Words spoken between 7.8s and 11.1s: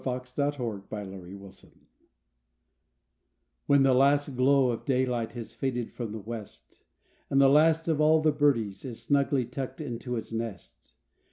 of all the birdies, Is snugly tucked into its nest.